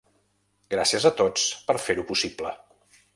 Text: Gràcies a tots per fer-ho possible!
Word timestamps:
Gràcies 0.75 1.05
a 1.09 1.11
tots 1.21 1.45
per 1.69 1.77
fer-ho 1.85 2.07
possible! 2.13 2.55